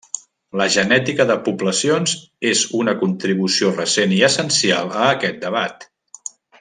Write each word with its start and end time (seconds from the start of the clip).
La 0.59 0.65
genètica 0.75 1.25
de 1.31 1.35
poblacions 1.47 2.15
és 2.53 2.63
una 2.79 2.95
contribució 3.03 3.71
recent 3.77 4.17
i 4.17 4.21
essencial 4.29 4.91
a 5.03 5.05
aquest 5.11 5.39
debat. 5.45 5.87